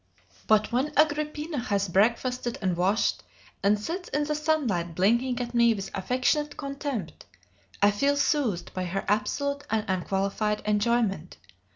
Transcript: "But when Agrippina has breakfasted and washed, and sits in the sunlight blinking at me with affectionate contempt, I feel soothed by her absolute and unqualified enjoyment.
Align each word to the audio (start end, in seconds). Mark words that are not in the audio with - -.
"But 0.47 0.71
when 0.71 0.91
Agrippina 0.97 1.59
has 1.59 1.87
breakfasted 1.87 2.57
and 2.59 2.75
washed, 2.75 3.21
and 3.61 3.79
sits 3.79 4.09
in 4.09 4.23
the 4.23 4.33
sunlight 4.33 4.95
blinking 4.95 5.39
at 5.39 5.53
me 5.53 5.75
with 5.75 5.91
affectionate 5.93 6.57
contempt, 6.57 7.27
I 7.83 7.91
feel 7.91 8.17
soothed 8.17 8.73
by 8.73 8.85
her 8.85 9.05
absolute 9.07 9.61
and 9.69 9.85
unqualified 9.87 10.63
enjoyment. 10.65 11.37